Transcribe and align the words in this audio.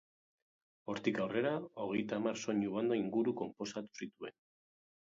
Hortik 0.93 1.19
aurrera 1.25 1.51
hogeita 1.85 2.19
hamar 2.19 2.43
soinu-banda 2.47 2.99
inguru 3.05 3.39
konposatu 3.45 4.05
zituen. 4.05 4.39